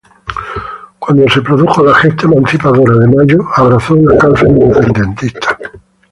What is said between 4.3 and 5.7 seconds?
independentista.